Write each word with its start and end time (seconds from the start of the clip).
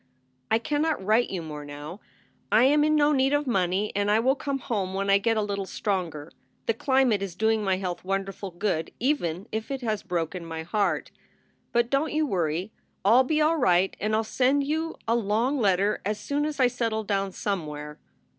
I 0.49 0.57
cannot 0.57 1.05
write 1.05 1.29
you 1.29 1.43
more 1.43 1.63
now. 1.63 1.99
I 2.51 2.63
am 2.63 2.83
in 2.83 2.95
no 2.95 3.11
need 3.11 3.33
of 3.33 3.45
money 3.45 3.91
and 3.95 4.09
I 4.09 4.19
will 4.19 4.33
come 4.35 4.57
home 4.57 4.95
when 4.95 5.11
I 5.11 5.19
get 5.19 5.37
a 5.37 5.43
little 5.43 5.67
stronger. 5.67 6.31
The 6.65 6.73
climate 6.73 7.21
is 7.21 7.35
doing 7.35 7.63
my 7.63 7.77
health 7.77 8.03
wonderful 8.03 8.49
good 8.49 8.89
even 8.99 9.47
if 9.51 9.69
it 9.69 9.81
has 9.81 10.01
broken 10.03 10.43
my 10.43 10.63
heart. 10.63 11.11
But 11.71 11.91
don 11.91 12.07
t 12.09 12.15
you 12.15 12.25
worry. 12.25 12.71
I 13.05 13.19
ll 13.19 13.23
be 13.23 13.41
all 13.41 13.57
right 13.57 13.95
and 13.99 14.15
I 14.15 14.19
ll 14.21 14.23
send 14.23 14.63
you 14.63 14.95
a 15.07 15.15
long 15.15 15.59
letter 15.59 16.01
as 16.03 16.19
soon 16.19 16.45
as 16.45 16.59
I 16.59 16.65
settle 16.65 17.03
down 17.03 17.31
somewhere. 17.31 17.99